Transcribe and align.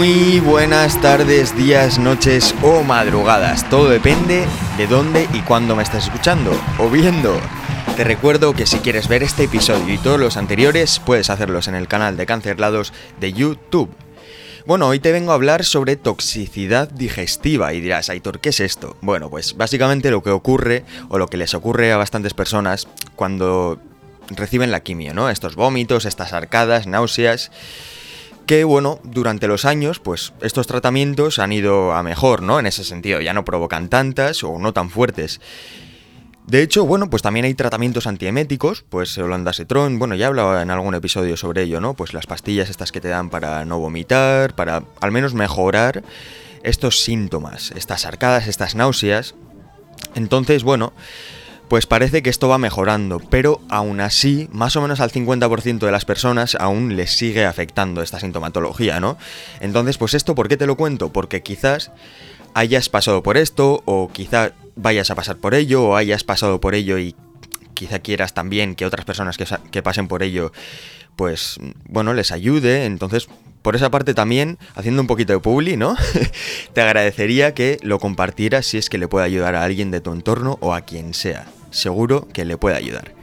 Muy 0.00 0.40
buenas 0.40 0.98
tardes, 1.02 1.54
días, 1.54 1.98
noches 1.98 2.54
o 2.62 2.82
madrugadas. 2.82 3.68
Todo 3.68 3.90
depende 3.90 4.46
de 4.78 4.86
dónde 4.86 5.28
y 5.34 5.40
cuándo 5.40 5.76
me 5.76 5.82
estás 5.82 6.04
escuchando 6.04 6.58
o 6.78 6.88
viendo. 6.88 7.38
Te 7.98 8.04
recuerdo 8.04 8.54
que 8.54 8.64
si 8.64 8.78
quieres 8.78 9.08
ver 9.08 9.22
este 9.22 9.44
episodio 9.44 9.92
y 9.92 9.98
todos 9.98 10.18
los 10.18 10.38
anteriores, 10.38 11.02
puedes 11.04 11.28
hacerlos 11.28 11.68
en 11.68 11.74
el 11.74 11.86
canal 11.86 12.16
de 12.16 12.24
Cancerlados 12.24 12.94
de 13.20 13.34
YouTube. 13.34 13.94
Bueno, 14.64 14.86
hoy 14.86 15.00
te 15.00 15.12
vengo 15.12 15.32
a 15.32 15.34
hablar 15.34 15.66
sobre 15.66 15.96
toxicidad 15.96 16.88
digestiva 16.88 17.74
y 17.74 17.82
dirás, 17.82 18.08
Aitor, 18.08 18.40
¿qué 18.40 18.48
es 18.48 18.60
esto? 18.60 18.96
Bueno, 19.02 19.28
pues 19.28 19.54
básicamente 19.58 20.10
lo 20.10 20.22
que 20.22 20.30
ocurre 20.30 20.82
o 21.10 21.18
lo 21.18 21.28
que 21.28 21.36
les 21.36 21.52
ocurre 21.52 21.92
a 21.92 21.98
bastantes 21.98 22.32
personas 22.32 22.88
cuando 23.16 23.78
reciben 24.30 24.70
la 24.70 24.80
quimio, 24.80 25.12
¿no? 25.12 25.28
Estos 25.28 25.56
vómitos, 25.56 26.06
estas 26.06 26.32
arcadas, 26.32 26.86
náuseas 26.86 27.50
que 28.50 28.64
bueno, 28.64 28.98
durante 29.04 29.46
los 29.46 29.64
años, 29.64 30.00
pues 30.00 30.32
estos 30.42 30.66
tratamientos 30.66 31.38
han 31.38 31.52
ido 31.52 31.92
a 31.92 32.02
mejor, 32.02 32.42
¿no? 32.42 32.58
En 32.58 32.66
ese 32.66 32.82
sentido, 32.82 33.20
ya 33.20 33.32
no 33.32 33.44
provocan 33.44 33.88
tantas 33.88 34.42
o 34.42 34.58
no 34.58 34.72
tan 34.72 34.90
fuertes. 34.90 35.40
De 36.48 36.60
hecho, 36.60 36.84
bueno, 36.84 37.08
pues 37.08 37.22
también 37.22 37.46
hay 37.46 37.54
tratamientos 37.54 38.08
antieméticos, 38.08 38.84
pues 38.88 39.16
Cetron, 39.54 40.00
bueno, 40.00 40.16
ya 40.16 40.24
he 40.24 40.26
hablado 40.26 40.60
en 40.60 40.72
algún 40.72 40.96
episodio 40.96 41.36
sobre 41.36 41.62
ello, 41.62 41.80
¿no? 41.80 41.94
Pues 41.94 42.12
las 42.12 42.26
pastillas 42.26 42.70
estas 42.70 42.90
que 42.90 43.00
te 43.00 43.06
dan 43.06 43.30
para 43.30 43.64
no 43.64 43.78
vomitar, 43.78 44.52
para 44.56 44.82
al 45.00 45.12
menos 45.12 45.32
mejorar 45.32 46.02
estos 46.64 47.04
síntomas, 47.04 47.70
estas 47.76 48.04
arcadas, 48.04 48.48
estas 48.48 48.74
náuseas. 48.74 49.36
Entonces, 50.16 50.64
bueno, 50.64 50.92
pues 51.70 51.86
parece 51.86 52.20
que 52.20 52.30
esto 52.30 52.48
va 52.48 52.58
mejorando, 52.58 53.20
pero 53.20 53.60
aún 53.68 54.00
así, 54.00 54.48
más 54.50 54.74
o 54.74 54.82
menos 54.82 54.98
al 54.98 55.12
50% 55.12 55.78
de 55.78 55.92
las 55.92 56.04
personas 56.04 56.56
aún 56.56 56.96
les 56.96 57.12
sigue 57.12 57.46
afectando 57.46 58.02
esta 58.02 58.18
sintomatología, 58.18 58.98
¿no? 58.98 59.16
Entonces, 59.60 59.96
pues 59.96 60.14
esto, 60.14 60.34
¿por 60.34 60.48
qué 60.48 60.56
te 60.56 60.66
lo 60.66 60.76
cuento? 60.76 61.12
Porque 61.12 61.44
quizás 61.44 61.92
hayas 62.54 62.88
pasado 62.88 63.22
por 63.22 63.36
esto, 63.36 63.84
o 63.84 64.10
quizá 64.12 64.50
vayas 64.74 65.12
a 65.12 65.14
pasar 65.14 65.36
por 65.36 65.54
ello, 65.54 65.84
o 65.84 65.94
hayas 65.94 66.24
pasado 66.24 66.60
por 66.60 66.74
ello 66.74 66.98
y 66.98 67.14
quizá 67.74 68.00
quieras 68.00 68.34
también 68.34 68.74
que 68.74 68.84
otras 68.84 69.04
personas 69.04 69.36
que, 69.36 69.82
pasen 69.84 70.08
por 70.08 70.24
ello, 70.24 70.50
pues, 71.14 71.60
bueno, 71.88 72.14
les 72.14 72.32
ayude. 72.32 72.84
Entonces, 72.84 73.28
por 73.62 73.76
esa 73.76 73.92
parte 73.92 74.12
también, 74.12 74.58
haciendo 74.74 75.02
un 75.02 75.06
poquito 75.06 75.34
de 75.34 75.38
publi, 75.38 75.76
¿no? 75.76 75.96
te 76.72 76.80
agradecería 76.80 77.54
que 77.54 77.78
lo 77.82 78.00
compartieras 78.00 78.66
si 78.66 78.76
es 78.76 78.90
que 78.90 78.98
le 78.98 79.06
puede 79.06 79.24
ayudar 79.24 79.54
a 79.54 79.62
alguien 79.62 79.92
de 79.92 80.00
tu 80.00 80.12
entorno 80.12 80.58
o 80.60 80.74
a 80.74 80.80
quien 80.80 81.14
sea 81.14 81.46
seguro 81.70 82.28
que 82.32 82.44
le 82.44 82.56
puede 82.56 82.76
ayudar. 82.76 83.14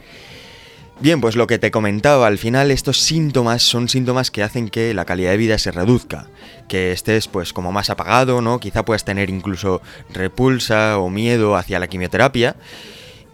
Bien, 0.99 1.21
pues 1.21 1.35
lo 1.35 1.45
que 1.45 1.59
te 1.59 1.69
comentaba, 1.69 2.25
al 2.25 2.39
final 2.39 2.71
estos 2.71 2.99
síntomas 2.99 3.61
son 3.61 3.87
síntomas 3.87 4.31
que 4.31 4.41
hacen 4.41 4.69
que 4.69 4.95
la 4.95 5.05
calidad 5.05 5.29
de 5.29 5.37
vida 5.37 5.59
se 5.59 5.71
reduzca, 5.71 6.27
que 6.67 6.91
estés 6.91 7.27
pues 7.27 7.53
como 7.53 7.71
más 7.71 7.91
apagado, 7.91 8.41
¿no? 8.41 8.59
Quizá 8.59 8.83
puedas 8.83 9.05
tener 9.05 9.29
incluso 9.29 9.81
repulsa 10.11 10.97
o 10.97 11.09
miedo 11.09 11.55
hacia 11.55 11.79
la 11.79 11.87
quimioterapia. 11.87 12.55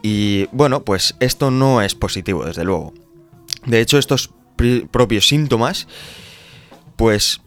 Y 0.01 0.47
bueno, 0.51 0.83
pues 0.83 1.15
esto 1.21 1.51
no 1.51 1.81
es 1.81 1.95
positivo, 1.95 2.43
desde 2.43 2.65
luego. 2.65 2.93
De 3.65 3.79
hecho, 3.79 3.97
estos 3.97 4.31
propios 4.91 5.27
síntomas 5.27 5.87
pues 6.95 7.41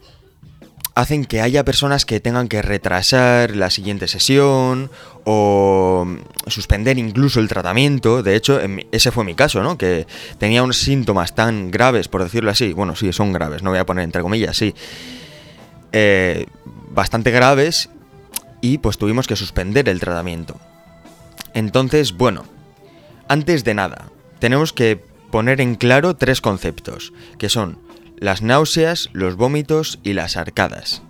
hacen 0.96 1.26
que 1.26 1.42
haya 1.42 1.62
personas 1.62 2.06
que 2.06 2.20
tengan 2.20 2.48
que 2.48 2.62
retrasar 2.62 3.54
la 3.54 3.68
siguiente 3.68 4.08
sesión 4.08 4.90
o 5.24 6.06
suspender 6.46 6.96
incluso 6.96 7.38
el 7.38 7.48
tratamiento. 7.48 8.22
De 8.22 8.34
hecho, 8.34 8.58
ese 8.92 9.10
fue 9.12 9.22
mi 9.22 9.34
caso, 9.34 9.62
¿no? 9.62 9.76
Que 9.76 10.06
tenía 10.38 10.62
unos 10.62 10.78
síntomas 10.78 11.34
tan 11.34 11.70
graves, 11.70 12.08
por 12.08 12.24
decirlo 12.24 12.50
así. 12.50 12.72
Bueno, 12.72 12.96
sí, 12.96 13.12
son 13.12 13.34
graves, 13.34 13.62
no 13.62 13.70
voy 13.70 13.78
a 13.78 13.84
poner 13.84 14.04
entre 14.04 14.22
comillas, 14.22 14.56
sí. 14.56 14.74
Eh, 15.92 16.46
bastante 16.88 17.30
graves 17.30 17.90
y 18.62 18.78
pues 18.78 18.96
tuvimos 18.96 19.26
que 19.26 19.36
suspender 19.36 19.90
el 19.90 20.00
tratamiento. 20.00 20.58
Entonces, 21.52 22.16
bueno, 22.16 22.46
antes 23.28 23.64
de 23.64 23.74
nada, 23.74 24.08
tenemos 24.38 24.72
que 24.72 24.98
poner 25.30 25.60
en 25.60 25.74
claro 25.74 26.16
tres 26.16 26.40
conceptos, 26.40 27.12
que 27.36 27.50
son 27.50 27.85
las 28.18 28.42
náuseas, 28.42 29.10
los 29.12 29.36
vómitos 29.36 29.98
y 30.02 30.12
las 30.12 30.36
arcadas. 30.36 31.02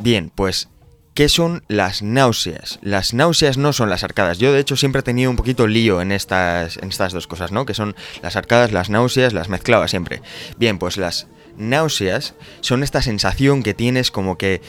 Bien, 0.00 0.30
pues, 0.34 0.68
¿qué 1.14 1.28
son 1.28 1.64
las 1.68 2.02
náuseas? 2.02 2.78
Las 2.82 3.14
náuseas 3.14 3.58
no 3.58 3.72
son 3.72 3.90
las 3.90 4.04
arcadas. 4.04 4.38
Yo, 4.38 4.52
de 4.52 4.60
hecho, 4.60 4.76
siempre 4.76 5.00
he 5.00 5.02
tenido 5.02 5.30
un 5.30 5.36
poquito 5.36 5.66
lío 5.66 6.00
en 6.00 6.12
estas, 6.12 6.76
en 6.76 6.88
estas 6.88 7.12
dos 7.12 7.26
cosas, 7.26 7.52
¿no? 7.52 7.66
Que 7.66 7.74
son 7.74 7.96
las 8.22 8.36
arcadas, 8.36 8.72
las 8.72 8.90
náuseas, 8.90 9.32
las 9.32 9.48
mezclaba 9.48 9.88
siempre. 9.88 10.22
Bien, 10.58 10.78
pues 10.78 10.96
las 10.96 11.26
náuseas 11.56 12.34
son 12.60 12.82
esta 12.82 13.02
sensación 13.02 13.62
que 13.62 13.74
tienes 13.74 14.10
como 14.10 14.38
que 14.38 14.62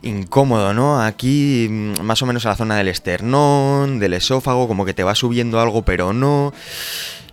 incómodo, 0.00 0.72
¿no? 0.72 1.02
Aquí 1.02 1.68
mm, 1.70 2.00
más 2.02 2.22
o 2.22 2.26
menos 2.26 2.46
a 2.46 2.50
la 2.50 2.56
zona 2.56 2.76
del 2.76 2.88
esternón, 2.88 3.98
del 3.98 4.14
esófago, 4.14 4.66
como 4.66 4.84
que 4.84 4.94
te 4.94 5.04
va 5.04 5.14
subiendo 5.14 5.60
algo 5.60 5.84
pero 5.84 6.12
no 6.12 6.52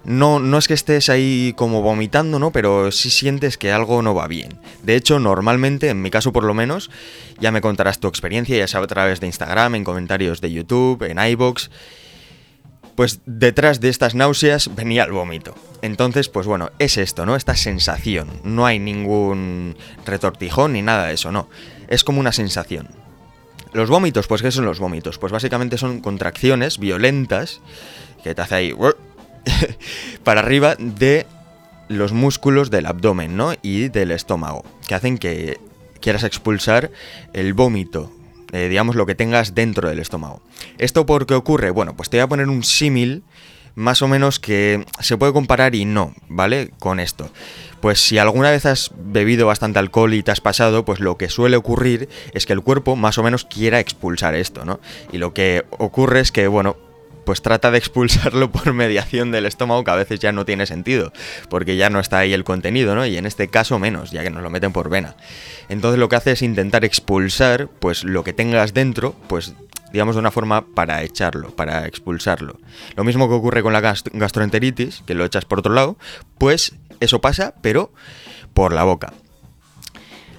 no, 0.04 0.40
no 0.40 0.58
es 0.58 0.68
que 0.68 0.74
estés 0.74 1.10
ahí 1.10 1.54
como 1.58 1.82
vomitando, 1.82 2.40
¿no? 2.40 2.52
Pero 2.52 2.92
sí 2.92 3.10
sientes 3.10 3.58
que 3.58 3.72
algo 3.72 4.02
no 4.02 4.16
va 4.16 4.28
bien. 4.28 4.58
De 4.84 4.96
hecho, 4.96 5.20
normalmente, 5.20 5.90
en 5.90 6.02
mi 6.02 6.10
caso 6.10 6.32
por 6.32 6.44
lo 6.44 6.54
menos, 6.54 6.90
ya 7.40 7.52
me 7.52 7.62
contarás 7.62 8.00
tu 8.00 8.08
experiencia, 8.08 8.58
ya 8.58 8.68
sea 8.68 8.82
a 8.82 8.88
través 8.88 9.20
de 9.20 9.28
Instagram, 9.28 9.76
en 9.76 9.84
comentarios 9.84 10.42
de 10.42 10.52
YouTube, 10.52 11.04
en 11.04 11.20
iBox. 11.20 11.70
Pues 12.96 13.22
detrás 13.26 13.80
de 13.80 13.90
estas 13.90 14.16
náuseas 14.16 14.74
venía 14.76 15.04
el 15.04 15.12
vómito. 15.12 15.56
Entonces, 15.82 16.28
pues 16.28 16.48
bueno, 16.48 16.72
es 16.80 16.98
esto, 16.98 17.26
¿no? 17.26 17.36
Esta 17.36 17.56
sensación. 17.56 18.30
No 18.44 18.66
hay 18.66 18.80
ningún 18.80 19.78
retortijón 20.06 20.74
ni 20.74 20.82
nada 20.82 21.08
de 21.08 21.14
eso, 21.14 21.32
no. 21.32 21.50
Es 21.88 22.04
como 22.04 22.20
una 22.20 22.32
sensación. 22.32 22.90
Los 23.72 23.90
vómitos, 23.90 24.28
pues 24.28 24.42
¿qué 24.42 24.52
son 24.52 24.66
los 24.66 24.80
vómitos? 24.80 25.18
Pues 25.18 25.32
básicamente 25.32 25.78
son 25.78 26.02
contracciones 26.02 26.80
violentas 26.80 27.62
que 28.24 28.36
te 28.36 28.42
hace 28.42 28.56
ahí 28.56 28.74
para 30.24 30.42
arriba 30.42 30.76
de 30.78 31.26
los 31.88 32.14
músculos 32.14 32.70
del 32.70 32.86
abdomen, 32.86 33.36
¿no? 33.36 33.54
Y 33.62 33.90
del 33.90 34.12
estómago, 34.12 34.64
que 34.88 34.96
hacen 34.96 35.18
que 35.18 35.60
quieras 36.00 36.24
expulsar 36.24 36.92
el 37.34 37.54
vómito, 37.54 38.12
eh, 38.52 38.68
digamos 38.70 38.96
lo 38.96 39.06
que 39.06 39.16
tengas 39.16 39.56
dentro 39.56 39.90
del 39.90 40.00
estómago. 40.00 40.42
¿Esto 40.78 41.06
por 41.06 41.26
qué 41.26 41.34
ocurre? 41.34 41.72
Bueno, 41.72 41.96
pues 41.96 42.10
te 42.10 42.18
voy 42.18 42.24
a 42.24 42.28
poner 42.28 42.48
un 42.48 42.64
símil 42.64 43.24
más 43.76 44.02
o 44.02 44.08
menos 44.08 44.40
que 44.40 44.86
se 45.00 45.18
puede 45.18 45.34
comparar 45.34 45.76
y 45.76 45.86
no, 45.86 46.14
¿vale? 46.28 46.72
Con 46.80 47.00
esto. 47.00 47.30
Pues 47.82 48.00
si 48.00 48.18
alguna 48.18 48.52
vez 48.52 48.66
has 48.66 48.92
bebido 48.98 49.48
bastante 49.48 49.80
alcohol 49.80 50.14
y 50.14 50.22
te 50.22 50.32
has 50.32 50.42
pasado, 50.42 50.84
pues 50.84 51.00
lo 51.00 51.18
que 51.18 51.30
suele 51.30 51.56
ocurrir 51.56 52.10
es 52.34 52.46
que 52.46 52.54
el 52.54 52.62
cuerpo 52.62 52.96
más 52.96 53.18
o 53.18 53.24
menos 53.24 53.46
quiera 53.46 53.80
expulsar 53.80 54.36
esto, 54.36 54.66
¿no? 54.66 54.80
Y 55.12 55.18
lo 55.18 55.34
que 55.34 55.66
ocurre 55.78 56.20
es 56.20 56.32
que, 56.32 56.48
bueno, 56.48 56.76
pues 57.30 57.44
trata 57.44 57.70
de 57.70 57.78
expulsarlo 57.78 58.52
por 58.52 58.74
mediación 58.74 59.30
del 59.30 59.46
estómago, 59.46 59.84
que 59.84 59.92
a 59.92 59.96
veces 59.96 60.20
ya 60.20 60.32
no 60.32 60.46
tiene 60.46 60.66
sentido, 60.66 61.14
porque 61.48 61.76
ya 61.76 61.92
no 61.92 62.00
está 62.00 62.18
ahí 62.18 62.34
el 62.34 62.44
contenido, 62.44 62.96
¿no? 62.96 63.06
Y 63.06 63.18
en 63.18 63.28
este 63.28 63.50
caso 63.50 63.78
menos, 63.78 64.10
ya 64.10 64.24
que 64.24 64.32
nos 64.32 64.42
lo 64.42 64.50
meten 64.50 64.74
por 64.74 64.90
vena. 64.90 65.16
Entonces 65.68 66.00
lo 66.00 66.10
que 66.10 66.16
hace 66.16 66.32
es 66.32 66.42
intentar 66.42 66.86
expulsar, 66.86 67.68
pues 67.68 68.04
lo 68.04 68.24
que 68.24 68.34
tengas 68.34 68.74
dentro, 68.74 69.14
pues 69.28 69.54
digamos 69.94 70.16
de 70.16 70.22
una 70.22 70.32
forma 70.32 70.66
para 70.74 71.04
echarlo, 71.04 71.56
para 71.56 71.86
expulsarlo. 71.86 72.60
Lo 72.96 73.04
mismo 73.04 73.30
que 73.30 73.36
ocurre 73.36 73.62
con 73.62 73.74
la 73.74 73.82
gastroenteritis, 73.82 75.04
que 75.06 75.14
lo 75.14 75.24
echas 75.24 75.46
por 75.46 75.60
otro 75.60 75.76
lado, 75.76 76.00
pues 76.40 76.78
eso 77.00 77.22
pasa, 77.22 77.54
pero 77.62 77.94
por 78.56 78.74
la 78.74 78.86
boca. 78.86 79.14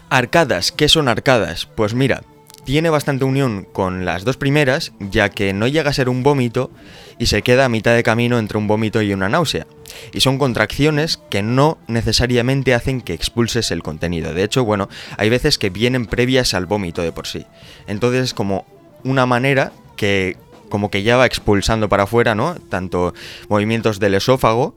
Arcadas, 0.08 0.72
¿qué 0.72 0.88
son 0.88 1.06
arcadas? 1.06 1.66
Pues 1.66 1.94
mira, 1.94 2.22
tiene 2.70 2.88
bastante 2.88 3.24
unión 3.24 3.66
con 3.72 4.04
las 4.04 4.22
dos 4.22 4.36
primeras, 4.36 4.92
ya 5.00 5.28
que 5.28 5.52
no 5.52 5.66
llega 5.66 5.90
a 5.90 5.92
ser 5.92 6.08
un 6.08 6.22
vómito 6.22 6.70
y 7.18 7.26
se 7.26 7.42
queda 7.42 7.64
a 7.64 7.68
mitad 7.68 7.96
de 7.96 8.04
camino 8.04 8.38
entre 8.38 8.58
un 8.58 8.68
vómito 8.68 9.02
y 9.02 9.12
una 9.12 9.28
náusea. 9.28 9.66
Y 10.12 10.20
son 10.20 10.38
contracciones 10.38 11.18
que 11.30 11.42
no 11.42 11.78
necesariamente 11.88 12.72
hacen 12.72 13.00
que 13.00 13.12
expulses 13.12 13.72
el 13.72 13.82
contenido. 13.82 14.34
De 14.34 14.44
hecho, 14.44 14.64
bueno, 14.64 14.88
hay 15.16 15.28
veces 15.28 15.58
que 15.58 15.68
vienen 15.68 16.06
previas 16.06 16.54
al 16.54 16.66
vómito 16.66 17.02
de 17.02 17.10
por 17.10 17.26
sí. 17.26 17.44
Entonces 17.88 18.22
es 18.22 18.34
como 18.34 18.64
una 19.02 19.26
manera 19.26 19.72
que 19.96 20.36
como 20.68 20.92
que 20.92 21.02
ya 21.02 21.16
va 21.16 21.26
expulsando 21.26 21.88
para 21.88 22.04
afuera, 22.04 22.36
¿no? 22.36 22.54
Tanto 22.54 23.14
movimientos 23.48 23.98
del 23.98 24.14
esófago 24.14 24.76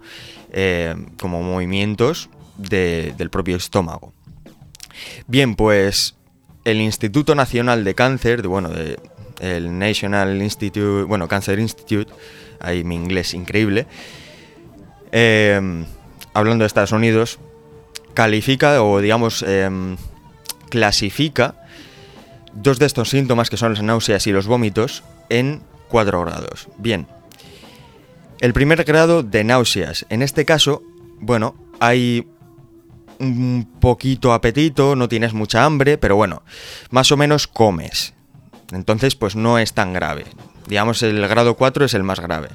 eh, 0.51 0.95
como 1.19 1.43
movimientos 1.43 2.31
del 2.57 3.29
propio 3.29 3.55
estómago. 3.55 4.13
Bien, 5.27 5.55
pues 5.55 6.15
el 6.65 6.81
Instituto 6.81 7.35
Nacional 7.35 7.83
de 7.83 7.95
Cáncer, 7.95 8.47
bueno, 8.47 8.69
de, 8.69 8.99
el 9.39 9.77
National 9.77 10.41
Institute, 10.41 11.03
bueno, 11.03 11.27
Cancer 11.27 11.59
Institute, 11.59 12.11
ahí 12.59 12.83
mi 12.83 12.95
inglés 12.95 13.33
increíble, 13.33 13.85
em, 15.11 15.85
hablando 16.33 16.63
de 16.63 16.67
Estados 16.67 16.91
Unidos, 16.91 17.39
califica 18.13 18.81
o 18.83 18.99
digamos 18.99 19.43
em, 19.43 19.97
clasifica 20.69 21.55
dos 22.53 22.79
de 22.79 22.85
estos 22.85 23.09
síntomas 23.09 23.49
que 23.49 23.57
son 23.57 23.73
las 23.73 23.83
náuseas 23.83 24.25
y 24.27 24.31
los 24.31 24.47
vómitos 24.47 25.03
en 25.29 25.61
cuatro 25.89 26.21
grados. 26.21 26.67
Bien, 26.77 27.07
el 28.39 28.53
primer 28.53 28.83
grado 28.83 29.23
de 29.23 29.43
náuseas, 29.43 30.05
en 30.09 30.21
este 30.21 30.45
caso, 30.45 30.83
bueno, 31.19 31.55
hay 31.79 32.27
un 33.23 33.79
poquito 33.79 34.33
apetito, 34.33 34.95
no 34.95 35.07
tienes 35.07 35.33
mucha 35.33 35.65
hambre, 35.65 35.97
pero 35.97 36.15
bueno, 36.15 36.43
más 36.89 37.11
o 37.11 37.17
menos 37.17 37.47
comes. 37.47 38.13
Entonces, 38.71 39.15
pues 39.15 39.35
no 39.35 39.59
es 39.59 39.73
tan 39.73 39.93
grave. 39.93 40.25
Digamos, 40.67 41.03
el 41.03 41.27
grado 41.27 41.55
4 41.55 41.85
es 41.85 41.93
el 41.93 42.03
más 42.03 42.19
grave. 42.19 42.49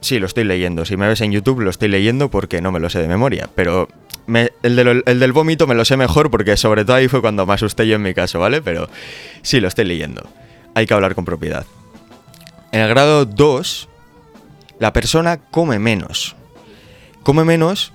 Sí, 0.00 0.18
lo 0.18 0.26
estoy 0.26 0.44
leyendo. 0.44 0.84
Si 0.84 0.96
me 0.96 1.06
ves 1.06 1.20
en 1.20 1.32
YouTube, 1.32 1.60
lo 1.60 1.70
estoy 1.70 1.88
leyendo 1.88 2.30
porque 2.30 2.60
no 2.60 2.72
me 2.72 2.80
lo 2.80 2.88
sé 2.88 3.00
de 3.00 3.08
memoria. 3.08 3.50
Pero 3.54 3.88
el, 4.62 5.02
el, 5.04 5.20
del 5.20 5.32
vómito 5.32 5.66
me 5.66 5.74
lo 5.74 5.84
sé 5.84 5.96
mejor 5.96 6.30
porque 6.30 6.56
sobre 6.56 6.84
todo 6.84 6.96
ahí 6.96 7.08
fue 7.08 7.20
cuando 7.20 7.44
me 7.44 7.52
asusté 7.52 7.86
yo 7.86 7.96
en 7.96 8.02
mi 8.02 8.14
caso, 8.14 8.38
¿vale? 8.40 8.62
Pero 8.62 8.88
sí, 9.42 9.60
lo 9.60 9.68
estoy 9.68 9.84
leyendo. 9.84 10.22
Hay 10.74 10.86
que 10.86 10.94
hablar 10.94 11.14
con 11.14 11.24
propiedad. 11.24 11.66
En 12.72 12.80
el 12.80 12.88
grado 12.88 13.26
2, 13.26 13.88
la 14.78 14.92
persona 14.92 15.38
come 15.50 15.78
menos. 15.78 16.34
Come 17.22 17.44
menos 17.44 17.92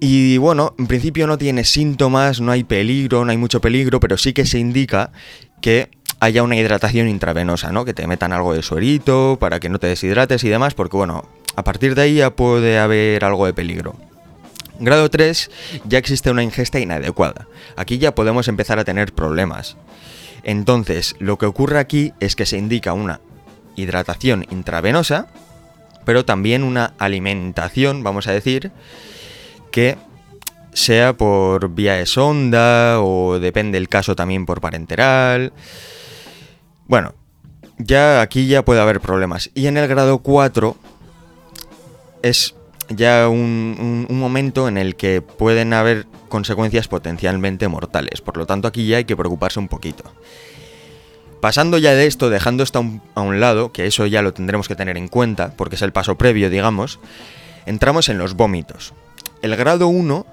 y 0.00 0.36
bueno, 0.36 0.74
en 0.78 0.86
principio 0.86 1.26
no 1.26 1.38
tiene 1.38 1.64
síntomas, 1.64 2.40
no 2.40 2.52
hay 2.52 2.64
peligro, 2.64 3.24
no 3.24 3.30
hay 3.30 3.38
mucho 3.38 3.60
peligro, 3.60 4.00
pero 4.00 4.16
sí 4.16 4.32
que 4.32 4.44
se 4.44 4.58
indica 4.58 5.10
que 5.60 5.90
haya 6.20 6.42
una 6.42 6.56
hidratación 6.56 7.08
intravenosa, 7.08 7.72
¿no? 7.72 7.84
Que 7.84 7.94
te 7.94 8.06
metan 8.06 8.32
algo 8.32 8.52
de 8.52 8.62
suerito 8.62 9.36
para 9.40 9.60
que 9.60 9.68
no 9.68 9.78
te 9.78 9.86
deshidrates 9.86 10.44
y 10.44 10.48
demás, 10.48 10.74
porque 10.74 10.96
bueno, 10.96 11.28
a 11.54 11.64
partir 11.64 11.94
de 11.94 12.02
ahí 12.02 12.14
ya 12.16 12.30
puede 12.30 12.78
haber 12.78 13.24
algo 13.24 13.46
de 13.46 13.54
peligro. 13.54 13.96
Grado 14.78 15.08
3 15.08 15.50
ya 15.84 15.98
existe 15.98 16.30
una 16.30 16.42
ingesta 16.42 16.78
inadecuada. 16.78 17.46
Aquí 17.76 17.98
ya 17.98 18.14
podemos 18.14 18.48
empezar 18.48 18.78
a 18.78 18.84
tener 18.84 19.14
problemas. 19.14 19.76
Entonces, 20.42 21.16
lo 21.18 21.38
que 21.38 21.46
ocurre 21.46 21.78
aquí 21.78 22.12
es 22.20 22.36
que 22.36 22.46
se 22.46 22.58
indica 22.58 22.92
una 22.92 23.20
hidratación 23.74 24.46
intravenosa, 24.50 25.28
pero 26.04 26.24
también 26.24 26.62
una 26.62 26.92
alimentación, 26.98 28.02
vamos 28.02 28.28
a 28.28 28.32
decir, 28.32 28.70
que 29.76 29.98
sea 30.72 31.18
por 31.18 31.68
vía 31.68 31.96
de 31.96 32.06
sonda 32.06 33.02
o 33.02 33.38
depende 33.38 33.76
el 33.76 33.90
caso 33.90 34.16
también 34.16 34.46
por 34.46 34.62
parenteral. 34.62 35.52
Bueno, 36.86 37.12
ya 37.76 38.22
aquí 38.22 38.46
ya 38.46 38.64
puede 38.64 38.80
haber 38.80 39.02
problemas. 39.02 39.50
Y 39.52 39.66
en 39.66 39.76
el 39.76 39.86
grado 39.86 40.20
4 40.20 40.78
es 42.22 42.54
ya 42.88 43.28
un, 43.28 44.06
momento 44.08 44.66
en 44.66 44.78
el 44.78 44.96
que 44.96 45.20
pueden 45.20 45.74
haber 45.74 46.06
consecuencias 46.30 46.88
potencialmente 46.88 47.68
mortales. 47.68 48.22
Por 48.22 48.38
lo 48.38 48.46
tanto, 48.46 48.68
aquí 48.68 48.86
ya 48.86 48.96
hay 48.96 49.04
que 49.04 49.14
preocuparse 49.14 49.58
un 49.58 49.68
poquito. 49.68 50.04
Pasando 51.42 51.76
ya 51.76 51.92
de 51.92 52.06
esto, 52.06 52.30
dejando 52.30 52.62
esto 52.62 52.82
a 53.14 53.20
un 53.20 53.40
lado, 53.40 53.72
que 53.72 53.84
eso 53.84 54.06
ya 54.06 54.22
lo 54.22 54.32
tendremos 54.32 54.68
que 54.68 54.74
tener 54.74 54.96
en 54.96 55.08
cuenta, 55.08 55.52
porque 55.54 55.76
es 55.76 55.82
el 55.82 55.92
paso 55.92 56.16
previo, 56.16 56.48
digamos, 56.48 56.98
entramos 57.66 58.08
en 58.08 58.16
los 58.16 58.36
vómitos. 58.36 58.94
El 59.46 59.54
grado 59.54 59.86
1 59.86 60.26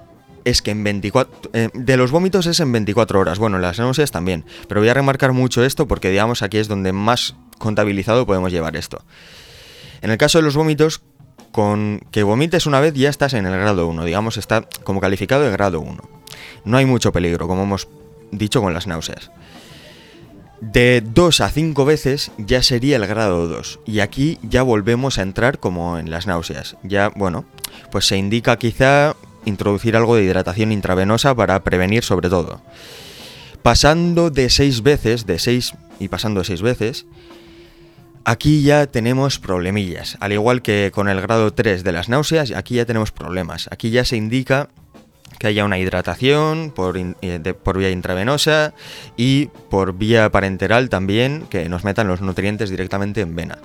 es 0.44 0.60
que 0.60 0.72
en 0.72 0.82
24... 0.82 1.50
Eh, 1.52 1.68
de 1.72 1.96
los 1.96 2.10
vómitos 2.10 2.46
es 2.46 2.58
en 2.58 2.72
24 2.72 3.20
horas, 3.20 3.38
bueno, 3.38 3.60
las 3.60 3.78
náuseas 3.78 4.10
también, 4.10 4.44
pero 4.66 4.80
voy 4.80 4.88
a 4.88 4.94
remarcar 4.94 5.32
mucho 5.32 5.64
esto 5.64 5.86
porque 5.86 6.10
digamos 6.10 6.42
aquí 6.42 6.58
es 6.58 6.66
donde 6.66 6.92
más 6.92 7.36
contabilizado 7.58 8.26
podemos 8.26 8.50
llevar 8.50 8.74
esto. 8.74 9.04
En 10.02 10.10
el 10.10 10.18
caso 10.18 10.38
de 10.38 10.42
los 10.42 10.56
vómitos, 10.56 11.00
con 11.52 12.00
que 12.10 12.24
vomites 12.24 12.66
una 12.66 12.80
vez 12.80 12.92
ya 12.94 13.08
estás 13.08 13.34
en 13.34 13.46
el 13.46 13.56
grado 13.56 13.86
1, 13.86 14.04
digamos 14.04 14.36
está 14.36 14.68
como 14.82 15.00
calificado 15.00 15.44
de 15.44 15.52
grado 15.52 15.80
1. 15.80 16.02
No 16.64 16.76
hay 16.76 16.84
mucho 16.84 17.12
peligro, 17.12 17.46
como 17.46 17.62
hemos 17.62 17.86
dicho 18.32 18.60
con 18.60 18.74
las 18.74 18.88
náuseas. 18.88 19.30
De 20.72 21.02
2 21.04 21.40
a 21.42 21.50
5 21.50 21.84
veces 21.84 22.30
ya 22.38 22.62
sería 22.62 22.96
el 22.96 23.06
grado 23.06 23.48
2. 23.48 23.80
Y 23.84 24.00
aquí 24.00 24.38
ya 24.42 24.62
volvemos 24.62 25.18
a 25.18 25.22
entrar 25.22 25.58
como 25.58 25.98
en 25.98 26.10
las 26.10 26.26
náuseas. 26.26 26.76
Ya, 26.82 27.10
bueno, 27.14 27.44
pues 27.92 28.06
se 28.06 28.16
indica 28.16 28.56
quizá 28.56 29.14
introducir 29.44 29.94
algo 29.94 30.16
de 30.16 30.24
hidratación 30.24 30.72
intravenosa 30.72 31.34
para 31.34 31.62
prevenir 31.62 32.02
sobre 32.02 32.30
todo. 32.30 32.62
Pasando 33.62 34.30
de 34.30 34.48
6 34.48 34.82
veces, 34.82 35.26
de 35.26 35.38
6 35.38 35.74
y 36.00 36.08
pasando 36.08 36.40
de 36.40 36.46
6 36.46 36.62
veces, 36.62 37.06
aquí 38.24 38.62
ya 38.62 38.86
tenemos 38.86 39.38
problemillas. 39.38 40.16
Al 40.20 40.32
igual 40.32 40.62
que 40.62 40.90
con 40.94 41.10
el 41.10 41.20
grado 41.20 41.52
3 41.52 41.84
de 41.84 41.92
las 41.92 42.08
náuseas, 42.08 42.52
aquí 42.52 42.76
ya 42.76 42.86
tenemos 42.86 43.12
problemas. 43.12 43.68
Aquí 43.70 43.90
ya 43.90 44.06
se 44.06 44.16
indica 44.16 44.70
que 45.38 45.46
haya 45.46 45.64
una 45.64 45.78
hidratación 45.78 46.72
por, 46.74 46.96
eh, 46.96 47.54
por, 47.62 47.78
vía 47.78 47.90
intravenosa 47.90 48.74
y 49.16 49.46
por 49.70 49.94
vía 49.94 50.30
parenteral 50.30 50.88
también, 50.88 51.46
que 51.50 51.68
nos 51.68 51.84
metan 51.84 52.08
los 52.08 52.20
nutrientes 52.20 52.70
directamente 52.70 53.20
en 53.20 53.34
vena. 53.34 53.58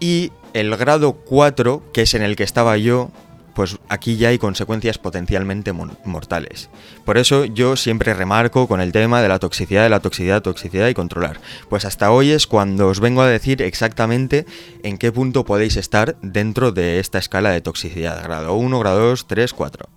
Y 0.00 0.32
el 0.54 0.76
grado 0.76 1.14
4, 1.14 1.82
que 1.92 2.02
es 2.02 2.14
en 2.14 2.22
el 2.22 2.36
que 2.36 2.44
estaba 2.44 2.76
yo, 2.76 3.10
pues 3.58 3.76
aquí 3.88 4.16
ya 4.16 4.28
hay 4.28 4.38
consecuencias 4.38 4.98
potencialmente 4.98 5.72
mortales. 5.72 6.70
Por 7.04 7.18
eso 7.18 7.44
yo 7.44 7.74
siempre 7.74 8.14
remarco 8.14 8.68
con 8.68 8.80
el 8.80 8.92
tema 8.92 9.20
de 9.20 9.26
la 9.26 9.40
toxicidad, 9.40 9.82
de 9.82 9.88
la 9.88 9.98
toxicidad, 9.98 10.42
toxicidad 10.42 10.86
y 10.86 10.94
controlar. 10.94 11.40
Pues 11.68 11.84
hasta 11.84 12.12
hoy 12.12 12.30
es 12.30 12.46
cuando 12.46 12.86
os 12.86 13.00
vengo 13.00 13.20
a 13.20 13.26
decir 13.26 13.60
exactamente 13.60 14.46
en 14.84 14.96
qué 14.96 15.10
punto 15.10 15.44
podéis 15.44 15.76
estar 15.76 16.14
dentro 16.22 16.70
de 16.70 17.00
esta 17.00 17.18
escala 17.18 17.50
de 17.50 17.60
toxicidad. 17.60 18.22
Grado 18.22 18.54
1, 18.54 18.78
grado 18.78 19.00
2, 19.08 19.26
3, 19.26 19.52
4. 19.52 19.88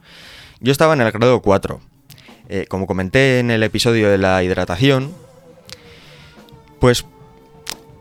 Yo 0.61 0.71
estaba 0.71 0.93
en 0.93 1.01
el 1.01 1.11
grado 1.11 1.41
4. 1.41 1.81
Eh, 2.49 2.65
como 2.69 2.85
comenté 2.85 3.39
en 3.39 3.49
el 3.49 3.63
episodio 3.63 4.11
de 4.11 4.19
la 4.19 4.43
hidratación, 4.43 5.11
pues 6.79 7.05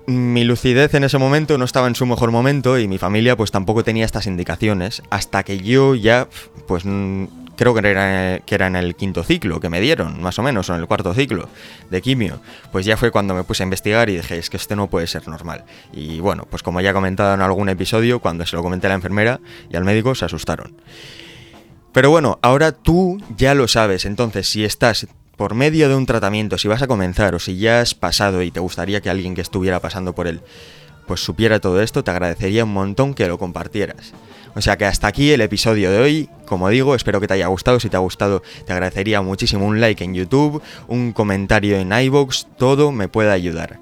mi 0.07 0.45
lucidez 0.45 0.93
en 0.95 1.05
ese 1.05 1.17
momento 1.17 1.57
no 1.57 1.65
estaba 1.65 1.87
en 1.87 1.95
su 1.95 2.05
mejor 2.05 2.33
momento 2.33 2.79
y 2.79 2.87
mi 2.87 2.99
familia 2.99 3.35
pues 3.37 3.51
tampoco 3.51 3.83
tenía 3.83 4.05
estas 4.05 4.27
indicaciones 4.27 5.03
hasta 5.09 5.43
que 5.43 5.59
yo 5.59 5.95
ya 5.95 6.29
pues 6.67 6.85
creo 7.57 7.75
que 7.75 7.89
era, 7.89 8.41
que 8.41 8.55
era 8.55 8.67
en 8.67 8.77
el 8.77 8.95
quinto 8.95 9.23
ciclo 9.23 9.61
que 9.61 9.71
me 9.71 9.81
dieron, 9.81 10.21
más 10.21 10.39
o 10.39 10.43
menos, 10.43 10.69
o 10.69 10.75
en 10.75 10.81
el 10.81 10.87
cuarto 10.87 11.15
ciclo 11.15 11.49
de 11.89 12.03
quimio, 12.03 12.41
pues 12.73 12.85
ya 12.85 12.99
fue 12.99 13.11
cuando 13.11 13.35
me 13.35 13.45
puse 13.45 13.63
a 13.63 13.65
investigar 13.65 14.11
y 14.11 14.17
dije, 14.17 14.37
es 14.37 14.51
que 14.51 14.59
esto 14.59 14.77
no 14.77 14.91
puede 14.91 15.07
ser 15.07 15.29
normal. 15.29 15.65
Y 15.95 16.21
bueno, 16.21 16.47
pues 16.51 16.63
como 16.63 16.83
ya 16.83 16.91
he 16.91 16.95
comentado 16.95 17.33
en 17.33 17.41
algún 17.41 17.71
episodio, 17.71 18.19
cuando 18.19 18.45
se 18.45 18.57
lo 18.57 18.63
comenté 18.63 18.87
a 18.87 18.91
la 18.91 18.97
enfermera 18.97 19.41
y 19.71 19.77
al 19.77 19.85
médico 19.85 20.15
se 20.15 20.27
asustaron. 20.27 20.75
Pero 21.93 22.11
bueno, 22.11 22.39
ahora 22.43 22.73
tú 22.73 23.21
ya 23.37 23.55
lo 23.55 23.69
sabes, 23.69 24.05
entonces 24.05 24.49
si 24.49 24.65
estás 24.65 25.07
por 25.37 25.55
medio 25.55 25.89
de 25.89 25.95
un 25.95 26.07
tratamiento, 26.07 26.59
si 26.59 26.69
vas 26.69 26.83
a 26.83 26.87
comenzar 26.87 27.35
o 27.35 27.39
si 27.39 27.57
ya 27.59 27.81
has 27.81 27.95
pasado 27.95 28.43
y 28.43 28.51
te 28.51 28.61
gustaría 28.61 29.01
que 29.01 29.11
alguien 29.11 29.35
que 29.35 29.41
estuviera 29.41 29.81
pasando 29.81 30.15
por 30.15 30.27
él 30.27 30.43
pues 31.11 31.25
supiera 31.25 31.59
todo 31.59 31.83
esto, 31.83 32.05
te 32.05 32.13
agradecería 32.13 32.63
un 32.63 32.73
montón 32.73 33.15
que 33.15 33.27
lo 33.27 33.37
compartieras. 33.37 34.13
O 34.55 34.61
sea 34.61 34.77
que 34.77 34.85
hasta 34.85 35.09
aquí 35.09 35.33
el 35.33 35.41
episodio 35.41 35.91
de 35.91 35.99
hoy. 35.99 36.29
Como 36.47 36.69
digo, 36.69 36.95
espero 36.95 37.21
que 37.21 37.27
te 37.27 37.35
haya 37.35 37.49
gustado. 37.49 37.81
Si 37.81 37.89
te 37.89 37.97
ha 37.97 37.99
gustado, 37.99 38.45
te 38.65 38.73
agradecería 38.73 39.21
muchísimo 39.21 39.67
un 39.67 39.81
like 39.81 40.05
en 40.05 40.15
YouTube, 40.15 40.63
un 40.87 41.13
comentario 41.13 41.79
en 41.79 41.93
iVoox, 41.93 42.47
todo 42.57 42.93
me 42.93 43.09
puede 43.09 43.33
ayudar. 43.33 43.81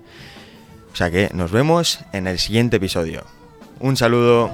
O 0.90 0.96
sea 0.96 1.10
que 1.10 1.28
nos 1.34 1.52
vemos 1.52 2.00
en 2.14 2.28
el 2.28 2.38
siguiente 2.38 2.78
episodio. 2.78 3.24
Un 3.78 3.98
saludo. 3.98 4.50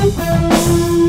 Música 0.00 0.99